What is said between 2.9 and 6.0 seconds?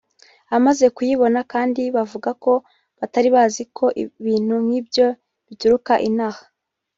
batari bazi ko ibintu nk’ibyo bituruka